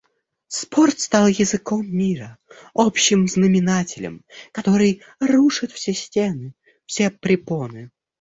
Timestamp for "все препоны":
6.87-7.91